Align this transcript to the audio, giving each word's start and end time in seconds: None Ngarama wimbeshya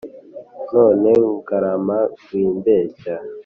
None 0.71 1.11
Ngarama 1.35 1.99
wimbeshya 2.29 3.15